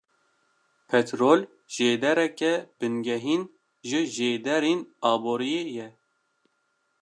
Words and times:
Petrol 0.89 1.39
jêdereke 1.75 2.53
bingehîn 2.79 3.43
ji 3.87 4.01
jêderên 4.15 4.79
aboriyê 5.11 5.61
ye. 5.75 5.87